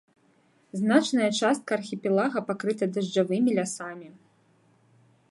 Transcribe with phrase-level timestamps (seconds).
[0.79, 4.09] Значная частка архіпелага пакрыта дажджавымі лясамі.